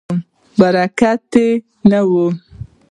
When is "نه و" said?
1.89-2.11